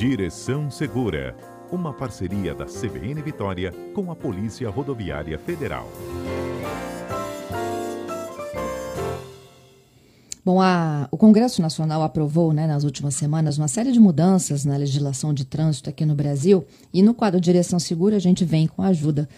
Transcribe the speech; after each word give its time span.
Direção 0.00 0.70
Segura, 0.70 1.36
uma 1.70 1.92
parceria 1.92 2.54
da 2.54 2.64
CBN 2.64 3.20
Vitória 3.20 3.70
com 3.94 4.10
a 4.10 4.16
Polícia 4.16 4.70
Rodoviária 4.70 5.38
Federal. 5.38 5.86
Bom, 10.42 10.58
a, 10.58 11.06
o 11.10 11.18
Congresso 11.18 11.60
Nacional 11.60 12.02
aprovou 12.02 12.54
né, 12.54 12.66
nas 12.66 12.82
últimas 12.82 13.14
semanas 13.14 13.58
uma 13.58 13.68
série 13.68 13.92
de 13.92 14.00
mudanças 14.00 14.64
na 14.64 14.78
legislação 14.78 15.34
de 15.34 15.44
trânsito 15.44 15.90
aqui 15.90 16.06
no 16.06 16.14
Brasil 16.14 16.64
e 16.94 17.02
no 17.02 17.12
quadro 17.12 17.38
Direção 17.38 17.78
Segura 17.78 18.16
a 18.16 18.20
gente 18.20 18.42
vem 18.42 18.66
com 18.66 18.82
a 18.82 18.86
ajuda 18.86 19.28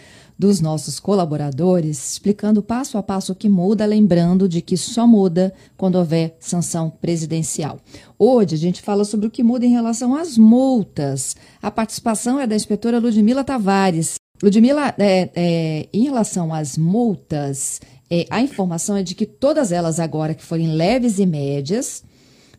dos 0.42 0.60
nossos 0.60 0.98
colaboradores, 0.98 2.14
explicando 2.14 2.64
passo 2.64 2.98
a 2.98 3.02
passo 3.02 3.30
o 3.30 3.34
que 3.36 3.48
muda, 3.48 3.86
lembrando 3.86 4.48
de 4.48 4.60
que 4.60 4.76
só 4.76 5.06
muda 5.06 5.54
quando 5.76 5.94
houver 5.94 6.36
sanção 6.40 6.90
presidencial. 6.90 7.78
Hoje 8.18 8.56
a 8.56 8.58
gente 8.58 8.82
fala 8.82 9.04
sobre 9.04 9.28
o 9.28 9.30
que 9.30 9.44
muda 9.44 9.64
em 9.64 9.70
relação 9.70 10.16
às 10.16 10.36
multas. 10.36 11.36
A 11.62 11.70
participação 11.70 12.40
é 12.40 12.46
da 12.48 12.56
inspetora 12.56 12.98
Ludmila 12.98 13.44
Tavares. 13.44 14.14
Ludmila, 14.42 14.92
é, 14.98 15.30
é, 15.32 15.88
em 15.92 16.02
relação 16.02 16.52
às 16.52 16.76
multas, 16.76 17.80
é, 18.10 18.26
a 18.28 18.42
informação 18.42 18.96
é 18.96 19.04
de 19.04 19.14
que 19.14 19.26
todas 19.26 19.70
elas 19.70 20.00
agora 20.00 20.34
que 20.34 20.42
forem 20.42 20.72
leves 20.72 21.20
e 21.20 21.24
médias 21.24 22.02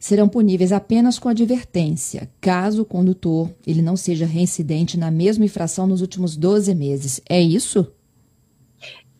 serão 0.03 0.27
puníveis 0.27 0.73
apenas 0.73 1.17
com 1.17 1.29
advertência, 1.29 2.29
caso 2.41 2.81
o 2.81 2.85
condutor 2.85 3.49
ele 3.65 3.81
não 3.81 3.95
seja 3.95 4.25
reincidente 4.25 4.99
na 4.99 5.09
mesma 5.09 5.45
infração 5.45 5.87
nos 5.87 6.01
últimos 6.01 6.35
12 6.35 6.75
meses. 6.75 7.21
É 7.29 7.39
isso? 7.39 7.89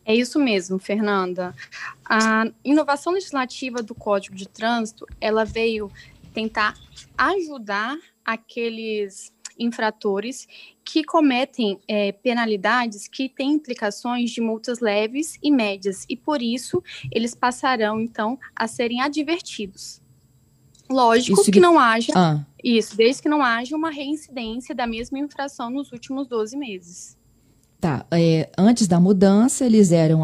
É 0.04 0.14
isso 0.14 0.38
mesmo, 0.38 0.78
Fernanda. 0.78 1.56
A 2.04 2.52
inovação 2.66 3.14
legislativa 3.14 3.82
do 3.82 3.96
Código 3.96 4.36
de 4.36 4.46
Trânsito, 4.46 5.08
ela 5.22 5.46
veio 5.46 5.90
tentar 6.34 6.78
ajudar 7.18 7.98
aqueles 8.26 9.32
infratores 9.58 10.50
que 10.84 11.02
cometem 11.02 11.80
é, 11.88 12.12
penalidades 12.12 13.08
que 13.08 13.30
têm 13.30 13.54
implicações 13.54 14.32
de 14.32 14.42
multas 14.42 14.82
leves 14.82 15.40
e 15.42 15.50
médias, 15.50 16.06
e 16.10 16.18
por 16.18 16.42
isso 16.42 16.84
eles 17.10 17.34
passarão, 17.34 18.02
então, 18.02 18.38
a 18.54 18.68
serem 18.68 19.00
advertidos. 19.00 20.03
Lógico 20.90 21.34
isso 21.34 21.46
que, 21.46 21.54
que 21.54 21.60
não 21.60 21.80
haja. 21.80 22.14
Ah. 22.16 22.40
Isso, 22.64 22.96
desde 22.96 23.22
que 23.22 23.30
não 23.30 23.44
haja 23.44 23.76
uma 23.76 23.90
reincidência 23.90 24.74
da 24.74 24.88
mesma 24.88 25.20
infração 25.20 25.70
nos 25.70 25.92
últimos 25.92 26.28
12 26.28 26.56
meses. 26.56 27.18
Tá. 27.80 28.06
É, 28.12 28.50
antes 28.58 28.88
da 28.88 29.00
mudança, 29.00 29.66
eles 29.66 29.92
eram 29.92 30.22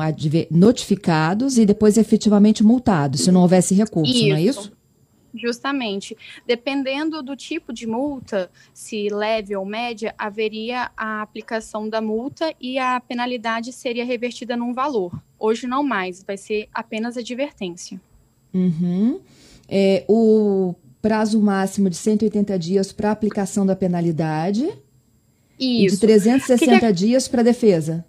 notificados 0.50 1.58
e 1.58 1.66
depois 1.66 1.98
efetivamente 1.98 2.64
multados, 2.64 3.22
se 3.22 3.32
não 3.32 3.42
houvesse 3.42 3.76
recurso, 3.76 4.14
isso. 4.14 4.30
não 4.30 4.36
é 4.38 4.42
isso? 4.42 4.72
Justamente. 5.36 6.18
Dependendo 6.48 7.22
do 7.22 7.36
tipo 7.36 7.74
de 7.74 7.86
multa, 7.86 8.50
se 8.74 9.10
leve 9.10 9.56
ou 9.56 9.66
média, 9.66 10.16
haveria 10.18 10.90
a 10.96 11.22
aplicação 11.22 11.90
da 11.90 12.02
multa 12.02 12.54
e 12.60 12.80
a 12.80 13.00
penalidade 13.00 13.74
seria 13.74 14.06
revertida 14.06 14.56
num 14.56 14.74
valor. 14.74 15.22
Hoje 15.38 15.68
não 15.68 15.84
mais, 15.84 16.24
vai 16.24 16.38
ser 16.38 16.70
apenas 16.74 17.18
advertência. 17.18 18.00
Uhum. 18.54 19.20
É, 19.70 20.04
o 20.08 20.74
prazo 21.02 21.40
máximo 21.42 21.90
de 21.90 21.96
180 21.96 22.58
dias 22.60 22.92
para 22.92 23.12
aplicação 23.12 23.66
da 23.66 23.76
penalidade. 23.76 24.66
Isso. 25.60 25.96
E 25.96 25.98
de 25.98 26.00
360 26.00 26.72
que 26.72 26.80
que... 26.80 26.94
dias 26.94 27.28
para 27.28 27.44
defesa. 27.44 28.06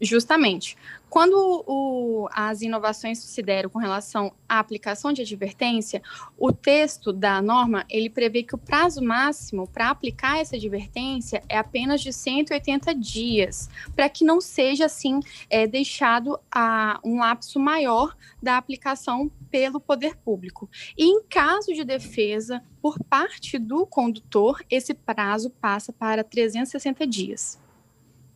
Justamente. 0.00 0.76
Quando 1.10 1.64
o, 1.66 2.28
as 2.32 2.60
inovações 2.60 3.18
se 3.18 3.42
deram 3.42 3.70
com 3.70 3.78
relação 3.78 4.32
à 4.48 4.58
aplicação 4.58 5.12
de 5.12 5.22
advertência, 5.22 6.02
o 6.36 6.52
texto 6.52 7.12
da 7.12 7.40
norma 7.40 7.84
ele 7.88 8.10
prevê 8.10 8.42
que 8.42 8.54
o 8.54 8.58
prazo 8.58 9.02
máximo 9.02 9.66
para 9.66 9.88
aplicar 9.88 10.38
essa 10.38 10.56
advertência 10.56 11.42
é 11.48 11.56
apenas 11.56 12.02
de 12.02 12.12
180 12.12 12.94
dias, 12.94 13.70
para 13.96 14.08
que 14.08 14.22
não 14.22 14.40
seja 14.40 14.84
assim 14.84 15.20
é, 15.48 15.66
deixado 15.66 16.38
a, 16.52 17.00
um 17.02 17.18
lapso 17.18 17.58
maior 17.58 18.14
da 18.42 18.58
aplicação 18.58 19.30
pelo 19.50 19.80
poder 19.80 20.16
público. 20.16 20.68
E 20.96 21.04
em 21.04 21.22
caso 21.24 21.72
de 21.72 21.84
defesa 21.84 22.62
por 22.80 22.98
parte 23.04 23.58
do 23.58 23.86
condutor, 23.86 24.64
esse 24.70 24.94
prazo 24.94 25.50
passa 25.50 25.92
para 25.92 26.24
360 26.24 27.06
dias. 27.06 27.58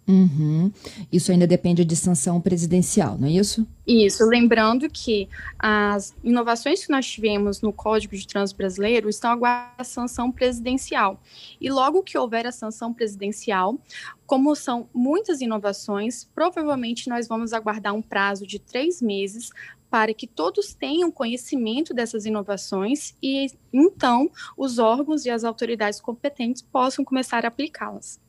Uhum. 0.06 0.72
Isso 1.12 1.30
ainda 1.30 1.46
depende 1.46 1.84
de 1.84 1.94
sanção 1.94 2.40
presidencial, 2.40 3.16
não 3.16 3.28
é 3.28 3.32
isso? 3.32 3.66
Isso. 3.86 4.24
Lembrando 4.26 4.88
que 4.90 5.28
as 5.58 6.14
inovações 6.24 6.84
que 6.84 6.90
nós 6.90 7.06
tivemos 7.06 7.60
no 7.60 7.72
Código 7.72 8.16
de 8.16 8.26
Trânsito 8.26 8.58
Brasileiro 8.58 9.08
estão 9.08 9.30
aguardando 9.30 9.74
a 9.78 9.84
sanção 9.84 10.32
presidencial. 10.32 11.20
E 11.60 11.70
logo 11.70 12.02
que 12.02 12.18
houver 12.18 12.46
a 12.46 12.52
sanção 12.52 12.92
presidencial, 12.92 13.78
como 14.26 14.54
são 14.56 14.88
muitas 14.92 15.40
inovações, 15.40 16.28
provavelmente 16.34 17.08
nós 17.08 17.28
vamos 17.28 17.52
aguardar 17.52 17.94
um 17.94 18.02
prazo 18.02 18.46
de 18.46 18.58
três 18.58 19.00
meses 19.00 19.50
para 19.92 20.14
que 20.14 20.26
todos 20.26 20.72
tenham 20.72 21.10
conhecimento 21.10 21.92
dessas 21.92 22.24
inovações 22.24 23.14
e 23.22 23.46
então 23.70 24.30
os 24.56 24.78
órgãos 24.78 25.26
e 25.26 25.30
as 25.30 25.44
autoridades 25.44 26.00
competentes 26.00 26.62
possam 26.62 27.04
começar 27.04 27.44
a 27.44 27.48
aplicá-las. 27.48 28.21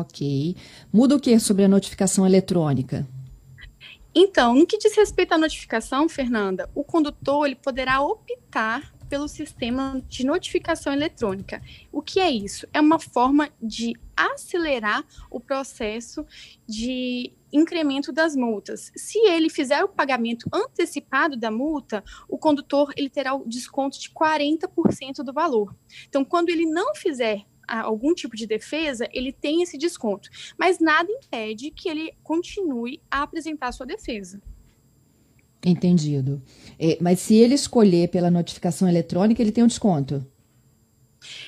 Ok. 0.00 0.56
Muda 0.92 1.14
o 1.14 1.20
que 1.20 1.38
sobre 1.38 1.64
a 1.64 1.68
notificação 1.68 2.26
eletrônica? 2.26 3.06
Então, 4.14 4.54
no 4.54 4.66
que 4.66 4.78
diz 4.78 4.96
respeito 4.96 5.32
à 5.32 5.38
notificação, 5.38 6.08
Fernanda, 6.08 6.68
o 6.74 6.84
condutor 6.84 7.46
ele 7.46 7.56
poderá 7.56 8.00
optar 8.00 8.94
pelo 9.08 9.28
sistema 9.28 10.02
de 10.08 10.24
notificação 10.24 10.92
eletrônica. 10.92 11.62
O 11.92 12.02
que 12.02 12.18
é 12.18 12.30
isso? 12.30 12.66
É 12.72 12.80
uma 12.80 12.98
forma 12.98 13.50
de 13.62 13.94
acelerar 14.16 15.04
o 15.30 15.38
processo 15.38 16.26
de 16.66 17.32
incremento 17.52 18.12
das 18.12 18.34
multas. 18.34 18.90
Se 18.96 19.18
ele 19.18 19.48
fizer 19.48 19.84
o 19.84 19.88
pagamento 19.88 20.48
antecipado 20.52 21.36
da 21.36 21.50
multa, 21.50 22.02
o 22.28 22.36
condutor 22.36 22.92
ele 22.96 23.08
terá 23.08 23.34
o 23.34 23.46
desconto 23.46 24.00
de 24.00 24.10
40% 24.10 25.22
do 25.22 25.32
valor. 25.32 25.74
Então, 26.08 26.24
quando 26.24 26.48
ele 26.48 26.66
não 26.66 26.94
fizer 26.94 27.44
algum 27.66 28.14
tipo 28.14 28.36
de 28.36 28.46
defesa, 28.46 29.08
ele 29.12 29.32
tem 29.32 29.62
esse 29.62 29.78
desconto. 29.78 30.28
Mas 30.58 30.78
nada 30.78 31.10
impede 31.10 31.70
que 31.70 31.88
ele 31.88 32.12
continue 32.22 33.00
a 33.10 33.22
apresentar 33.22 33.68
a 33.68 33.72
sua 33.72 33.86
defesa. 33.86 34.40
Entendido. 35.64 36.42
É, 36.78 36.98
mas 37.00 37.20
se 37.20 37.34
ele 37.34 37.54
escolher 37.54 38.08
pela 38.08 38.30
notificação 38.30 38.88
eletrônica, 38.88 39.40
ele 39.40 39.52
tem 39.52 39.64
um 39.64 39.68
desconto? 39.68 40.26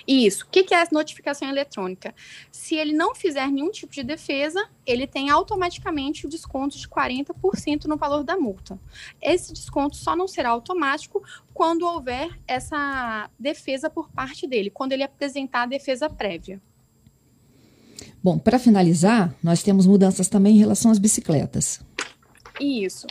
Isso. 0.07 0.45
O 0.45 0.49
que 0.49 0.75
é 0.75 0.83
a 0.83 0.89
notificação 0.93 1.49
eletrônica? 1.49 2.15
Se 2.51 2.75
ele 2.77 2.93
não 2.93 3.15
fizer 3.15 3.49
nenhum 3.49 3.71
tipo 3.71 3.93
de 3.93 4.03
defesa, 4.03 4.69
ele 4.85 5.07
tem 5.07 5.31
automaticamente 5.31 6.27
o 6.27 6.29
desconto 6.29 6.79
de 6.79 6.89
40% 6.89 7.85
no 7.85 7.97
valor 7.97 8.25
da 8.25 8.37
multa. 8.37 8.79
Esse 9.21 9.53
desconto 9.53 9.97
só 9.97 10.17
não 10.17 10.29
será 10.29 10.51
automático 10.51 11.23
quando 11.53 11.87
houver 11.87 12.39
essa 12.47 13.31
defesa 13.39 13.89
por 13.89 14.11
parte 14.11 14.47
dele, 14.47 14.71
quando 14.71 14.93
ele 14.93 15.03
apresentar 15.03 15.63
a 15.63 15.67
defesa 15.67 16.09
prévia. 16.09 16.61
Bom, 18.23 18.39
para 18.39 18.59
finalizar, 18.59 19.35
nós 19.43 19.63
temos 19.63 19.87
mudanças 19.87 20.29
também 20.29 20.57
em 20.57 20.59
relação 20.59 20.91
às 20.91 20.99
bicicletas. 20.99 21.81
Isso. 22.61 23.07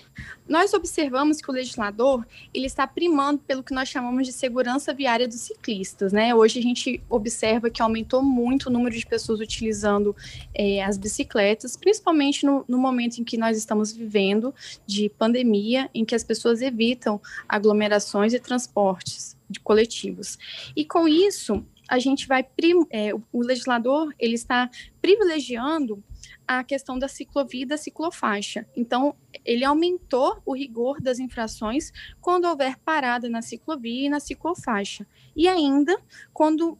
Nós 0.47 0.73
observamos 0.73 1.39
que 1.39 1.49
o 1.49 1.53
legislador 1.53 2.25
ele 2.53 2.65
está 2.65 2.85
primando 2.87 3.39
pelo 3.39 3.63
que 3.63 3.73
nós 3.73 3.89
chamamos 3.89 4.25
de 4.25 4.33
segurança 4.33 4.93
viária 4.93 5.27
dos 5.27 5.41
ciclistas, 5.41 6.11
né? 6.11 6.33
Hoje 6.33 6.59
a 6.59 6.61
gente 6.61 7.01
observa 7.09 7.69
que 7.69 7.81
aumentou 7.81 8.23
muito 8.23 8.67
o 8.67 8.71
número 8.71 8.95
de 8.95 9.05
pessoas 9.05 9.39
utilizando 9.39 10.15
é, 10.53 10.83
as 10.83 10.97
bicicletas, 10.97 11.75
principalmente 11.75 12.45
no, 12.45 12.65
no, 12.67 12.77
momento 12.77 13.19
em 13.19 13.23
que 13.23 13.37
nós 13.37 13.57
estamos 13.57 13.91
vivendo 13.91 14.53
de 14.85 15.09
pandemia, 15.09 15.89
em 15.93 16.05
que 16.05 16.15
as 16.15 16.23
pessoas 16.23 16.61
evitam 16.61 17.21
aglomerações 17.47 18.33
e 18.33 18.39
transportes 18.39 19.35
de 19.49 19.59
coletivos. 19.59 20.37
E 20.75 20.85
com 20.85 21.07
isso 21.07 21.63
a 21.87 21.99
gente 21.99 22.27
vai 22.27 22.45
é, 22.89 23.13
o 23.13 23.41
legislador 23.43 24.13
ele 24.19 24.33
está 24.33 24.69
privilegiando 25.01 26.03
a 26.47 26.63
questão 26.63 26.97
da 26.97 27.07
ciclovia 27.07 27.63
e 27.63 27.65
da 27.65 27.77
ciclofaixa. 27.77 28.65
Então, 28.75 29.15
ele 29.43 29.65
aumentou 29.65 30.41
o 30.45 30.55
rigor 30.55 31.01
das 31.01 31.19
infrações 31.19 31.91
quando 32.21 32.45
houver 32.45 32.77
parada 32.79 33.29
na 33.29 33.41
ciclovia 33.41 34.05
e 34.05 34.09
na 34.09 34.19
ciclofaixa. 34.19 35.05
E 35.35 35.47
ainda, 35.47 35.97
quando 36.33 36.77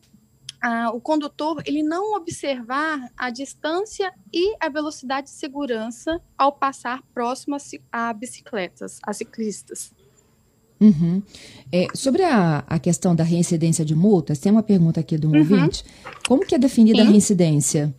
ah, 0.62 0.92
o 0.94 1.00
condutor 1.00 1.62
ele 1.66 1.84
não 1.84 2.16
observar 2.16 3.12
a 3.16 3.30
distância 3.30 4.12
e 4.34 4.56
a 4.60 4.70
velocidade 4.70 5.28
de 5.28 5.34
segurança 5.34 6.22
ao 6.38 6.52
passar 6.52 7.04
próximo 7.14 7.56
a, 7.56 8.10
a 8.10 8.14
bicicletas, 8.14 9.00
a 9.04 9.14
ciclistas. 9.14 9.94
Uhum. 10.80 11.22
É, 11.72 11.88
sobre 11.94 12.24
a, 12.24 12.64
a 12.68 12.80
questão 12.80 13.16
da 13.16 13.24
reincidência 13.24 13.86
de 13.86 13.96
multas, 13.96 14.40
tem 14.40 14.52
uma 14.52 14.64
pergunta 14.64 15.00
aqui 15.00 15.18
do 15.18 15.28
um 15.28 15.32
uhum. 15.32 15.40
ouvinte. 15.40 15.84
Como 16.28 16.46
que 16.46 16.56
é 16.56 16.58
definida 16.58 17.00
Sim. 17.00 17.08
a 17.08 17.10
reincidência? 17.10 17.96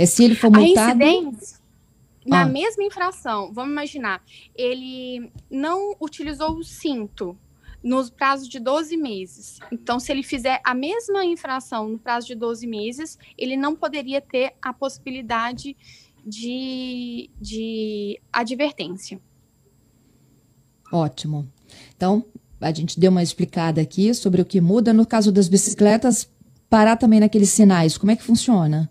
É 0.00 0.06
se 0.06 0.24
ele 0.24 0.34
for 0.34 0.50
multado. 0.50 0.98
na 2.26 2.40
ah. 2.40 2.46
mesma 2.46 2.82
infração, 2.82 3.52
vamos 3.52 3.72
imaginar, 3.72 4.24
ele 4.56 5.30
não 5.50 5.94
utilizou 6.00 6.56
o 6.56 6.64
cinto 6.64 7.36
nos 7.84 8.08
prazos 8.08 8.48
de 8.48 8.58
12 8.58 8.96
meses. 8.96 9.58
Então, 9.70 10.00
se 10.00 10.10
ele 10.10 10.22
fizer 10.22 10.58
a 10.64 10.74
mesma 10.74 11.22
infração 11.26 11.86
no 11.86 11.98
prazo 11.98 12.28
de 12.28 12.34
12 12.34 12.66
meses, 12.66 13.18
ele 13.36 13.58
não 13.58 13.76
poderia 13.76 14.22
ter 14.22 14.54
a 14.62 14.72
possibilidade 14.72 15.76
de, 16.24 17.28
de 17.38 18.18
advertência. 18.32 19.20
Ótimo. 20.90 21.46
Então, 21.94 22.24
a 22.58 22.72
gente 22.72 22.98
deu 22.98 23.10
uma 23.10 23.22
explicada 23.22 23.82
aqui 23.82 24.14
sobre 24.14 24.40
o 24.40 24.46
que 24.46 24.62
muda. 24.62 24.94
No 24.94 25.04
caso 25.04 25.30
das 25.30 25.46
bicicletas, 25.46 26.26
parar 26.70 26.96
também 26.96 27.20
naqueles 27.20 27.50
sinais, 27.50 27.98
como 27.98 28.12
é 28.12 28.16
que 28.16 28.22
funciona? 28.22 28.90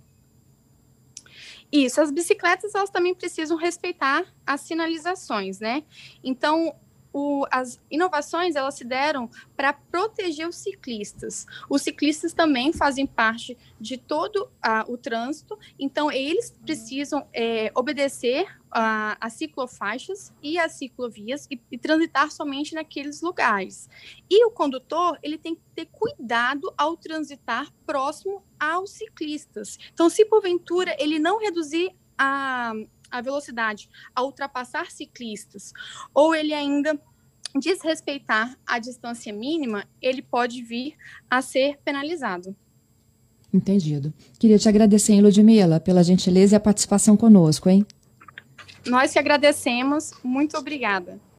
Isso, 1.71 2.01
as 2.01 2.11
bicicletas 2.11 2.73
elas 2.73 2.89
também 2.89 3.13
precisam 3.13 3.55
respeitar 3.55 4.25
as 4.45 4.61
sinalizações, 4.61 5.59
né? 5.59 5.83
Então, 6.23 6.75
o, 7.11 7.45
as 7.51 7.79
inovações 7.89 8.55
elas 8.55 8.75
se 8.75 8.83
deram 8.83 9.29
para 9.55 9.73
proteger 9.73 10.47
os 10.47 10.55
ciclistas. 10.55 11.45
Os 11.69 11.81
ciclistas 11.81 12.33
também 12.33 12.71
fazem 12.71 13.05
parte 13.05 13.57
de 13.79 13.97
todo 13.97 14.49
o 14.87 14.97
trânsito, 14.97 15.57
então 15.77 16.11
eles 16.11 16.53
precisam 16.63 17.27
é, 17.33 17.71
obedecer 17.75 18.47
as 18.71 19.33
ciclofaixas 19.33 20.31
e 20.43 20.59
as 20.59 20.73
ciclovias 20.73 21.47
e, 21.49 21.59
e, 21.71 21.77
transitar 21.77 22.29
somente 22.31 22.75
naqueles 22.75 23.21
lugares. 23.21 23.89
E 24.29 24.45
o 24.45 24.51
condutor 24.51 25.17
ele 25.23 25.39
tem 25.39 25.55
que 25.55 25.61
ter 25.73 25.87
cuidado 25.87 26.71
ao 26.77 26.95
transitar 26.95 27.67
próximo 27.85 28.43
aos 28.59 28.91
ciclistas. 28.91 29.79
Então, 29.91 30.07
se 30.09 30.23
porventura 30.25 30.95
ele 30.99 31.17
não 31.17 31.39
reduzir 31.39 31.95
a 32.17 32.73
a 33.11 33.21
velocidade 33.21 33.89
a 34.15 34.23
ultrapassar 34.23 34.91
ciclistas, 34.91 35.73
ou 36.13 36.35
ele 36.35 36.53
ainda 36.53 36.99
desrespeitar 37.59 38.57
a 38.65 38.77
distância 38.79 39.33
mínima, 39.33 39.85
ele 40.01 40.21
pode 40.21 40.61
vir 40.63 40.95
a 41.29 41.41
ser 41.41 41.79
penalizado. 41.83 42.55
Entendido. 43.51 44.13
Queria 44.37 44.59
te 44.59 44.69
agradecer, 44.69 45.13
hein, 45.13 45.21
Ludmila, 45.21 45.79
pela 45.79 46.03
gentileza 46.03 46.55
e 46.55 46.57
a 46.57 46.59
participação 46.59 47.17
conosco, 47.17 47.67
hein? 47.67 47.85
Nós 48.85 49.11
te 49.11 49.19
agradecemos. 49.19 50.13
Muito 50.23 50.55
obrigada. 50.57 51.19